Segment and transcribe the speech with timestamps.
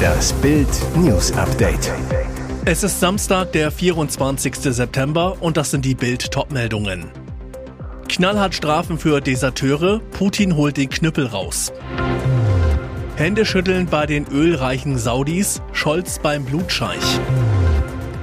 [0.00, 1.92] Das Bild News Update.
[2.64, 4.54] Es ist Samstag, der 24.
[4.54, 7.10] September und das sind die Bild Topmeldungen.
[8.08, 11.72] Knallhart Strafen für Deserteure, Putin holt den Knüppel raus.
[13.16, 17.20] Händeschütteln bei den ölreichen Saudis, Scholz beim Blutscheich.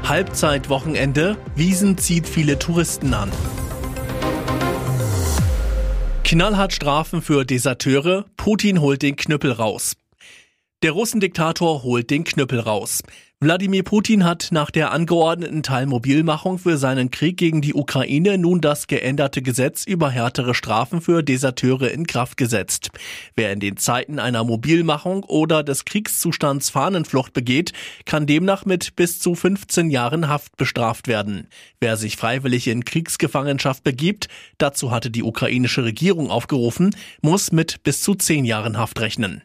[0.04, 3.32] Halbzeitwochenende, Wiesen zieht viele Touristen an.
[6.28, 9.94] Knallhart Strafen für Deserteure, Putin holt den Knüppel raus.
[10.84, 13.02] Der Russendiktator holt den Knüppel raus.
[13.40, 18.88] Wladimir Putin hat nach der angeordneten Teilmobilmachung für seinen Krieg gegen die Ukraine nun das
[18.88, 22.90] geänderte Gesetz über härtere Strafen für Deserteure in Kraft gesetzt.
[23.36, 27.74] Wer in den Zeiten einer Mobilmachung oder des Kriegszustands Fahnenflucht begeht,
[28.06, 31.48] kann demnach mit bis zu 15 Jahren Haft bestraft werden.
[31.80, 38.02] Wer sich freiwillig in Kriegsgefangenschaft begibt, dazu hatte die ukrainische Regierung aufgerufen, muss mit bis
[38.02, 39.44] zu 10 Jahren Haft rechnen.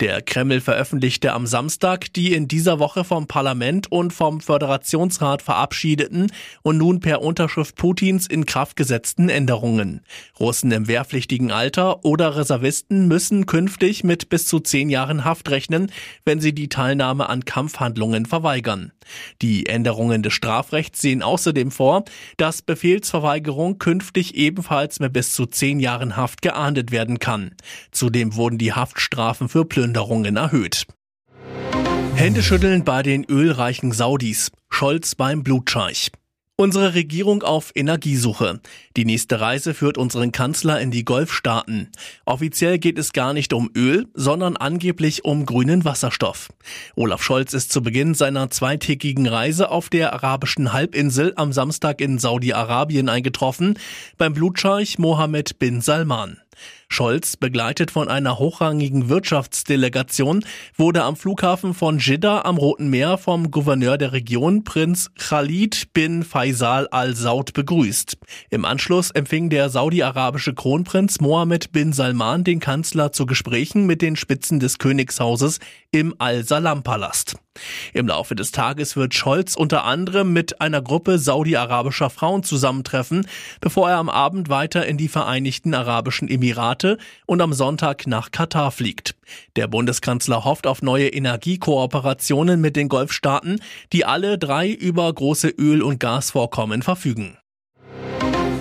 [0.00, 6.32] Der Kreml veröffentlichte am Samstag die in dieser Woche vom Parlament und vom Föderationsrat verabschiedeten
[6.62, 10.00] und nun per Unterschrift Putins in Kraft gesetzten Änderungen.
[10.38, 15.90] Russen im wehrpflichtigen Alter oder Reservisten müssen künftig mit bis zu zehn Jahren Haft rechnen,
[16.24, 18.92] wenn sie die Teilnahme an Kampfhandlungen verweigern.
[19.42, 22.04] Die Änderungen des Strafrechts sehen außerdem vor,
[22.36, 27.52] dass Befehlsverweigerung künftig ebenfalls mit bis zu zehn Jahren Haft geahndet werden kann.
[27.90, 30.86] Zudem wurden die Haftstrafen Strafen für Plünderungen erhöht.
[32.14, 34.50] Händeschütteln bei den ölreichen Saudis.
[34.70, 36.10] Scholz beim Blutscheich.
[36.56, 38.60] Unsere Regierung auf Energiesuche.
[38.96, 41.90] Die nächste Reise führt unseren Kanzler in die Golfstaaten.
[42.26, 46.50] Offiziell geht es gar nicht um Öl, sondern angeblich um grünen Wasserstoff.
[46.94, 52.20] Olaf Scholz ist zu Beginn seiner zweitägigen Reise auf der arabischen Halbinsel am Samstag in
[52.20, 53.76] Saudi-Arabien eingetroffen,
[54.16, 56.38] beim Blutscheich Mohammed bin Salman.
[56.88, 60.44] Scholz, begleitet von einer hochrangigen Wirtschaftsdelegation,
[60.76, 66.22] wurde am Flughafen von Jeddah am Roten Meer vom Gouverneur der Region Prinz Khalid bin
[66.22, 68.16] Faisal al-Saud begrüßt.
[68.50, 74.16] Im Anschluss empfing der saudi-arabische Kronprinz Mohammed bin Salman den Kanzler zu Gesprächen mit den
[74.16, 75.58] Spitzen des Königshauses
[75.94, 77.36] im Al-Salam-Palast.
[77.92, 83.26] Im Laufe des Tages wird Scholz unter anderem mit einer Gruppe saudi-arabischer Frauen zusammentreffen,
[83.60, 88.72] bevor er am Abend weiter in die Vereinigten Arabischen Emirate und am Sonntag nach Katar
[88.72, 89.14] fliegt.
[89.54, 93.60] Der Bundeskanzler hofft auf neue Energiekooperationen mit den Golfstaaten,
[93.92, 97.38] die alle drei über große Öl- und Gasvorkommen verfügen.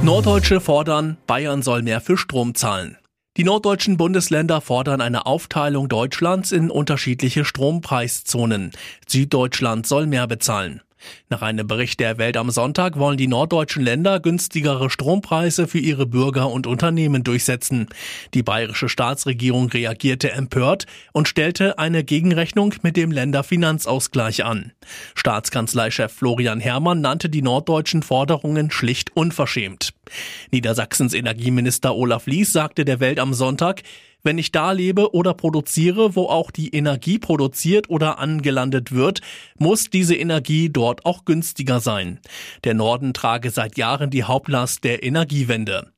[0.04, 2.98] Norddeutsche fordern, Bayern soll mehr für Strom zahlen.
[3.36, 8.72] Die norddeutschen Bundesländer fordern eine Aufteilung Deutschlands in unterschiedliche Strompreiszonen.
[9.08, 10.82] Süddeutschland soll mehr bezahlen.
[11.30, 16.06] Nach einem Bericht der Welt am Sonntag wollen die norddeutschen Länder günstigere Strompreise für ihre
[16.06, 17.88] Bürger und Unternehmen durchsetzen.
[18.34, 24.72] Die bayerische Staatsregierung reagierte empört und stellte eine Gegenrechnung mit dem Länderfinanzausgleich an.
[25.16, 29.94] Staatskanzleichef Florian Herrmann nannte die norddeutschen Forderungen schlicht unverschämt.
[30.52, 33.84] Niedersachsens Energieminister Olaf Lies sagte der Welt am Sonntag,
[34.24, 39.22] wenn ich da lebe oder produziere, wo auch die Energie produziert oder angelandet wird,
[39.58, 42.20] muss diese Energie dort auch günstiger sein.
[42.64, 45.92] Der Norden trage seit Jahren die Hauptlast der Energiewende.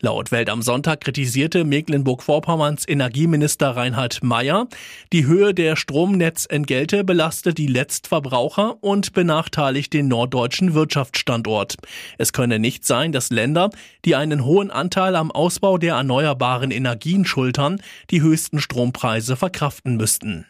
[0.00, 4.68] Laut Welt am Sonntag kritisierte Mecklenburg-Vorpommerns Energieminister Reinhard Mayer,
[5.12, 11.74] die Höhe der Stromnetzentgelte belastet die Letztverbraucher und benachteiligt den norddeutschen Wirtschaftsstandort.
[12.16, 13.70] Es könne nicht sein, dass Länder,
[14.04, 20.46] die einen hohen Anteil am Ausbau der erneuerbaren Energien schultern, die höchsten Strompreise verkraften müssten.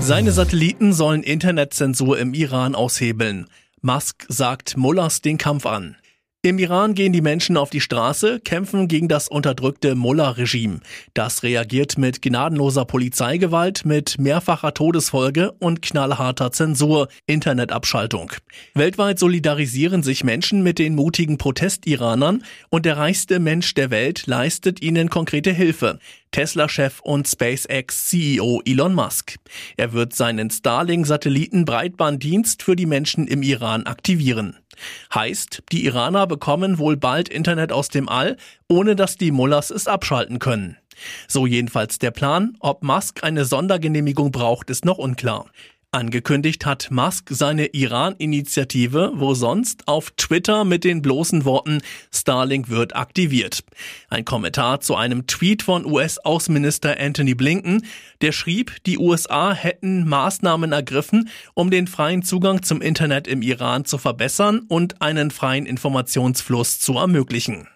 [0.00, 3.46] Seine Satelliten sollen Internetzensur im Iran aushebeln.
[3.80, 5.96] Musk sagt Mullers den Kampf an.
[6.48, 10.80] Im Iran gehen die Menschen auf die Straße, kämpfen gegen das unterdrückte Mullah-Regime.
[11.12, 18.32] Das reagiert mit gnadenloser Polizeigewalt, mit mehrfacher Todesfolge und knallharter Zensur, Internetabschaltung.
[18.72, 24.80] Weltweit solidarisieren sich Menschen mit den mutigen Protestiranern und der reichste Mensch der Welt leistet
[24.80, 25.98] ihnen konkrete Hilfe.
[26.30, 29.34] Tesla-Chef und SpaceX-CEO Elon Musk.
[29.76, 34.56] Er wird seinen Starlink-Satelliten-Breitbanddienst für die Menschen im Iran aktivieren.
[35.14, 38.36] Heißt, die Iraner bekommen wohl bald Internet aus dem All,
[38.68, 40.76] ohne dass die Mullers es abschalten können.
[41.26, 42.56] So jedenfalls der Plan.
[42.60, 45.46] Ob Musk eine Sondergenehmigung braucht, ist noch unklar.
[45.90, 51.80] Angekündigt hat Musk seine Iran-Initiative, wo sonst auf Twitter mit den bloßen Worten
[52.12, 53.64] Starlink wird aktiviert.
[54.10, 57.86] Ein Kommentar zu einem Tweet von US-Außenminister Anthony Blinken,
[58.20, 63.86] der schrieb, die USA hätten Maßnahmen ergriffen, um den freien Zugang zum Internet im Iran
[63.86, 67.66] zu verbessern und einen freien Informationsfluss zu ermöglichen.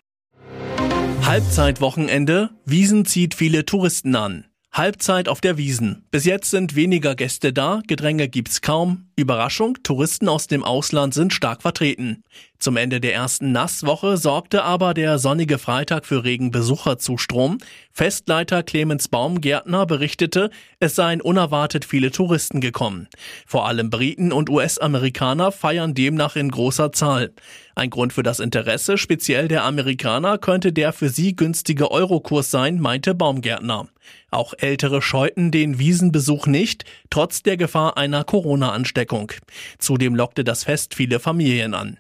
[1.23, 4.52] Halbzeitwochenende, Wiesen zieht viele Touristen an.
[4.73, 6.05] Halbzeit auf der Wiesen.
[6.11, 9.05] Bis jetzt sind weniger Gäste da, Gedränge gibt's kaum.
[9.17, 12.25] Überraschung, Touristen aus dem Ausland sind stark vertreten.
[12.59, 17.59] Zum Ende der ersten Nasswoche sorgte aber der sonnige Freitag für regen Besucherzustrom.
[17.91, 23.09] Festleiter Clemens Baumgärtner berichtete, es seien unerwartet viele Touristen gekommen.
[23.47, 27.33] Vor allem Briten und US-Amerikaner feiern demnach in großer Zahl.
[27.75, 32.81] Ein Grund für das Interesse, speziell der Amerikaner, könnte der für sie günstige Eurokurs sein,
[32.81, 33.89] meinte Baumgärtner.
[34.31, 39.02] Auch Ältere scheuten den Wiesenbesuch nicht, trotz der Gefahr einer Corona-Ansteckung.
[39.79, 41.99] Zudem lockte das Fest viele Familien an.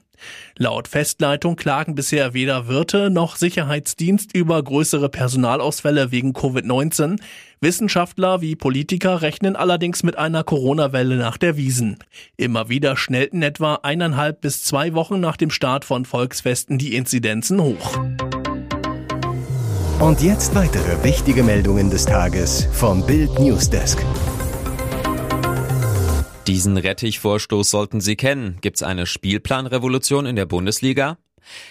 [0.56, 7.18] Laut Festleitung klagen bisher weder Wirte noch Sicherheitsdienst über größere Personalausfälle wegen Covid-19.
[7.60, 11.98] Wissenschaftler wie Politiker rechnen allerdings mit einer Corona-Welle nach der Wiesen.
[12.36, 17.60] Immer wieder schnellten etwa eineinhalb bis zwei Wochen nach dem Start von Volksfesten die Inzidenzen
[17.62, 17.98] hoch.
[20.00, 24.04] Und jetzt weitere wichtige Meldungen des Tages vom Bild Newsdesk.
[26.48, 28.58] Diesen Rettichvorstoß sollten Sie kennen.
[28.62, 31.18] Gibt's eine Spielplanrevolution in der Bundesliga?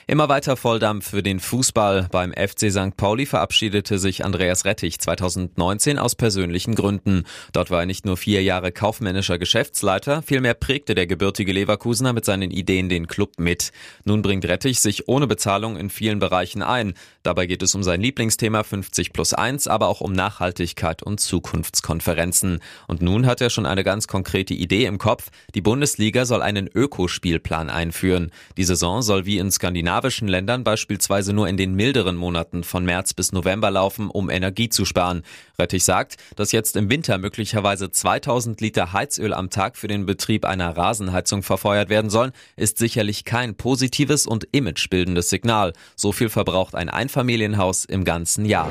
[0.07, 2.07] Immer weiter Volldampf für den Fußball.
[2.11, 2.97] Beim FC St.
[2.97, 7.23] Pauli verabschiedete sich Andreas Rettich 2019 aus persönlichen Gründen.
[7.53, 12.25] Dort war er nicht nur vier Jahre kaufmännischer Geschäftsleiter, vielmehr prägte der gebürtige Leverkusener mit
[12.25, 13.71] seinen Ideen den Club mit.
[14.03, 16.93] Nun bringt Rettich sich ohne Bezahlung in vielen Bereichen ein.
[17.23, 22.59] Dabei geht es um sein Lieblingsthema 50 plus 1, aber auch um Nachhaltigkeit und Zukunftskonferenzen.
[22.87, 25.29] Und nun hat er schon eine ganz konkrete Idee im Kopf.
[25.55, 28.31] Die Bundesliga soll einen Ökospielplan einführen.
[28.57, 33.13] Die Saison soll wie ins skandinavischen Ländern beispielsweise nur in den milderen Monaten von März
[33.13, 35.21] bis November laufen, um Energie zu sparen.
[35.59, 40.45] Rettich sagt, dass jetzt im Winter möglicherweise 2000 Liter Heizöl am Tag für den Betrieb
[40.45, 45.73] einer Rasenheizung verfeuert werden sollen, ist sicherlich kein positives und imagebildendes Signal.
[45.95, 48.67] So viel verbraucht ein Einfamilienhaus im ganzen Jahr.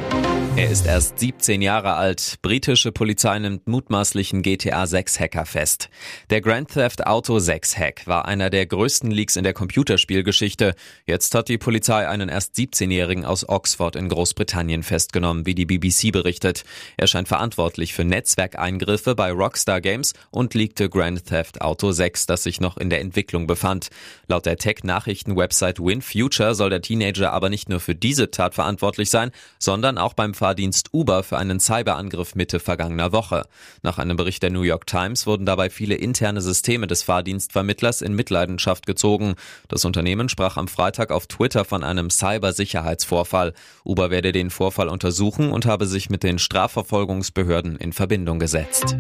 [0.57, 2.39] Er ist erst 17 Jahre alt.
[2.43, 5.89] Britische Polizei nimmt mutmaßlichen GTA 6 Hacker fest.
[6.29, 10.75] Der Grand Theft Auto 6 Hack war einer der größten Leaks in der Computerspielgeschichte.
[11.07, 16.13] Jetzt hat die Polizei einen erst 17-Jährigen aus Oxford in Großbritannien festgenommen, wie die BBC
[16.13, 16.65] berichtet.
[16.97, 22.43] Er scheint verantwortlich für Netzwerkeingriffe bei Rockstar Games und leakte Grand Theft Auto 6, das
[22.43, 23.91] sich noch in der Entwicklung befand.
[24.29, 29.31] Laut der Tech-Nachrichten-Website WinFuture soll der Teenager aber nicht nur für diese Tat verantwortlich sein,
[29.59, 33.47] sondern auch beim Fahrdienst Uber für einen Cyberangriff Mitte vergangener Woche.
[33.83, 38.15] Nach einem Bericht der New York Times wurden dabei viele interne Systeme des Fahrdienstvermittlers in
[38.15, 39.35] Mitleidenschaft gezogen.
[39.69, 43.53] Das Unternehmen sprach am Freitag auf Twitter von einem Cybersicherheitsvorfall.
[43.85, 48.97] Uber werde den Vorfall untersuchen und habe sich mit den Strafverfolgungsbehörden in Verbindung gesetzt.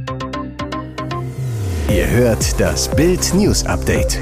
[1.88, 4.18] Ihr hört das Bild News Update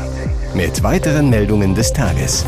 [0.54, 2.46] mit weiteren Meldungen des Tages.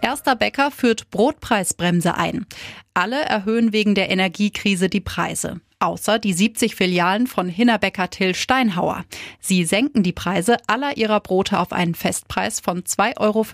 [0.00, 2.46] Erster Bäcker führt Brotpreisbremse ein.
[2.94, 9.04] Alle erhöhen wegen der Energiekrise die Preise außer die 70 Filialen von Hinnerbecker Till Steinhauer.
[9.40, 13.44] Sie senken die Preise aller ihrer Brote auf einen Festpreis von 2,50 Euro.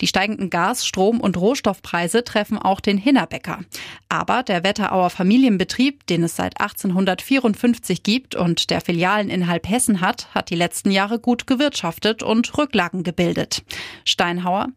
[0.00, 3.60] Die steigenden Gas-, Strom- und Rohstoffpreise treffen auch den Hinnerbäcker.
[4.08, 10.34] Aber der Wetterauer Familienbetrieb, den es seit 1854 gibt und der Filialen in Halbhessen hat,
[10.34, 13.62] hat die letzten Jahre gut gewirtschaftet und Rücklagen gebildet.
[14.04, 14.68] Steinhauer,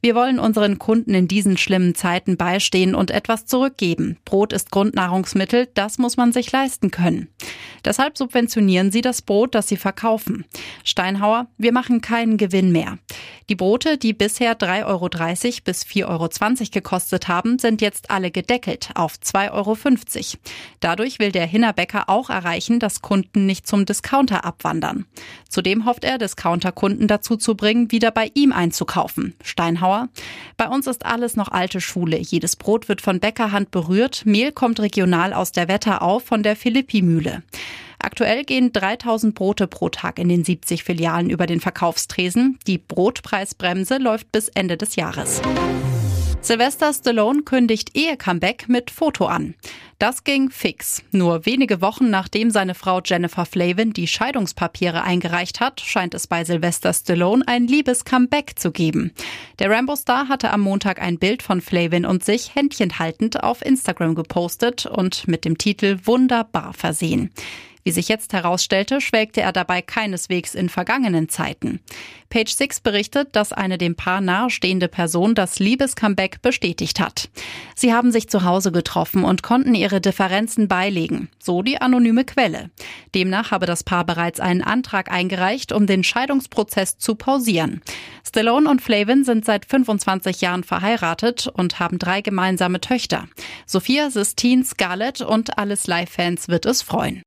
[0.00, 4.18] wir wollen unseren Kunden in diesen schlimmen Zeiten beistehen und etwas zurückgeben.
[4.24, 7.28] Brot ist Grundnahrungsmittel, das muss man sich leisten können.
[7.84, 10.44] Deshalb subventionieren sie das Brot, das sie verkaufen.
[10.84, 12.98] Steinhauer, wir machen keinen Gewinn mehr.
[13.48, 15.08] Die Brote, die bisher 3,30 Euro
[15.64, 16.28] bis 4,20 Euro
[16.72, 19.76] gekostet haben, sind jetzt alle gedeckelt auf 2,50 Euro.
[20.80, 25.06] Dadurch will der Hinnerbäcker auch erreichen, dass Kunden nicht zum Discounter abwandern.
[25.48, 29.34] Zudem hofft er, Discounter-Kunden dazu zu bringen, wieder bei ihm einzukaufen.
[29.42, 30.08] Steinhauer,
[30.56, 32.18] bei uns ist alles noch alte Schule.
[32.18, 34.26] Jedes Brot wird von Bäckerhand berührt.
[34.26, 37.42] Mehl kommt regional aus der Wetterau von der Philippi-Mühle.
[38.06, 42.56] Aktuell gehen 3000 Brote pro Tag in den 70 Filialen über den Verkaufstresen.
[42.68, 45.42] Die Brotpreisbremse läuft bis Ende des Jahres.
[46.40, 49.56] Sylvester Stallone kündigt Ehe-Comeback mit Foto an.
[49.98, 51.02] Das ging fix.
[51.10, 56.44] Nur wenige Wochen nachdem seine Frau Jennifer Flavin die Scheidungspapiere eingereicht hat, scheint es bei
[56.44, 59.10] Sylvester Stallone ein Liebes-Comeback zu geben.
[59.58, 64.86] Der Rambo-Star hatte am Montag ein Bild von Flavin und sich händchenhaltend auf Instagram gepostet
[64.86, 67.32] und mit dem Titel Wunderbar versehen.
[67.86, 71.78] Wie sich jetzt herausstellte, schwelgte er dabei keineswegs in vergangenen Zeiten.
[72.30, 77.28] Page Six berichtet, dass eine dem Paar nahestehende Person das Liebescomeback bestätigt hat.
[77.76, 82.70] Sie haben sich zu Hause getroffen und konnten ihre Differenzen beilegen, so die anonyme Quelle.
[83.14, 87.82] Demnach habe das Paar bereits einen Antrag eingereicht, um den Scheidungsprozess zu pausieren.
[88.26, 93.28] Stallone und Flavin sind seit 25 Jahren verheiratet und haben drei gemeinsame Töchter.
[93.64, 97.22] Sophia, Sistine, Scarlett und alles Live-Fans wird es freuen.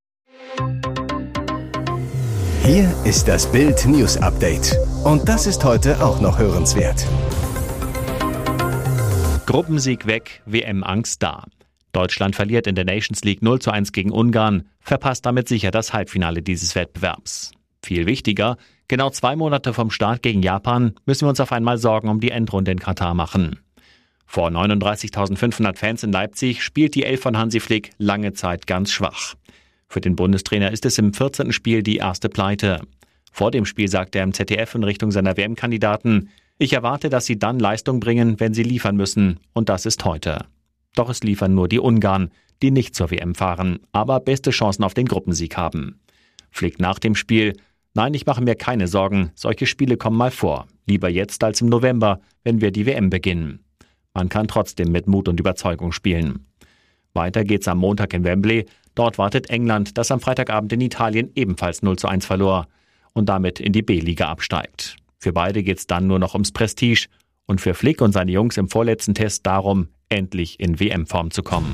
[2.63, 4.77] Hier ist das Bild News Update.
[5.03, 7.05] Und das ist heute auch noch hörenswert.
[9.45, 11.45] Gruppensieg weg, WM-Angst da.
[11.91, 15.93] Deutschland verliert in der Nations League 0 zu 1 gegen Ungarn, verpasst damit sicher das
[15.93, 17.51] Halbfinale dieses Wettbewerbs.
[17.83, 22.09] Viel wichtiger, genau zwei Monate vom Start gegen Japan müssen wir uns auf einmal Sorgen
[22.09, 23.59] um die Endrunde in Katar machen.
[24.27, 29.33] Vor 39.500 Fans in Leipzig spielt die Elf von Hansi Flick lange Zeit ganz schwach.
[29.89, 31.51] Für den Bundestrainer ist es im 14.
[31.51, 32.81] Spiel die erste Pleite.
[33.31, 36.29] Vor dem Spiel sagte er im ZDF in Richtung seiner WM-Kandidaten,
[36.59, 40.45] ich erwarte, dass sie dann Leistung bringen, wenn sie liefern müssen, und das ist heute.
[40.93, 42.29] Doch es liefern nur die Ungarn,
[42.61, 45.99] die nicht zur WM fahren, aber beste Chancen auf den Gruppensieg haben.
[46.51, 47.55] Flick nach dem Spiel,
[47.95, 51.69] nein, ich mache mir keine Sorgen, solche Spiele kommen mal vor, lieber jetzt als im
[51.69, 53.63] November, wenn wir die WM beginnen.
[54.13, 56.45] Man kann trotzdem mit Mut und Überzeugung spielen.
[57.13, 58.65] Weiter geht's am Montag in Wembley.
[58.95, 62.67] Dort wartet England, das am Freitagabend in Italien ebenfalls 0 zu 1 verlor
[63.13, 64.97] und damit in die B-Liga absteigt.
[65.17, 67.07] Für beide geht's dann nur noch ums Prestige
[67.45, 71.73] und für Flick und seine Jungs im vorletzten Test darum, endlich in WM-Form zu kommen.